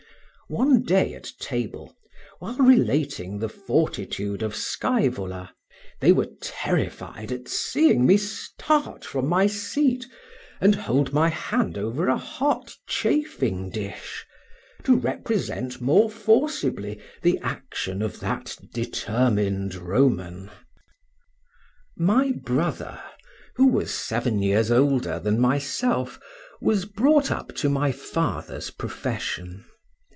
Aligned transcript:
One 0.49 0.81
day, 0.83 1.13
at 1.13 1.31
table, 1.39 1.95
while 2.39 2.57
relating 2.57 3.39
the 3.39 3.47
fortitude 3.47 4.43
of 4.43 4.53
Scoevola, 4.53 5.51
they 6.01 6.11
were 6.11 6.27
terrified 6.41 7.31
at 7.31 7.47
seeing 7.47 8.05
me 8.05 8.17
start 8.17 9.05
from 9.05 9.27
my 9.29 9.47
seat 9.47 10.05
and 10.59 10.75
hold 10.75 11.13
my 11.13 11.29
hand 11.29 11.77
over 11.77 12.09
a 12.09 12.17
hot 12.17 12.75
chafing 12.85 13.69
dish, 13.69 14.25
to 14.83 14.97
represent 14.97 15.79
more 15.79 16.09
forcibly 16.09 16.99
the 17.21 17.39
action 17.41 18.01
of 18.01 18.19
that 18.19 18.57
determined 18.73 19.73
Roman. 19.75 20.49
My 21.95 22.33
brother, 22.43 23.01
who 23.55 23.67
was 23.67 23.93
seven 23.93 24.41
years 24.41 24.69
older 24.69 25.17
than 25.17 25.39
myself, 25.39 26.19
was 26.59 26.83
brought 26.83 27.31
up 27.31 27.55
to 27.55 27.69
my 27.69 27.93
father's 27.93 28.69
profession. 28.69 29.63